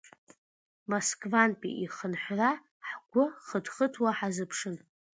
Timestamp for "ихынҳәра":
1.83-2.51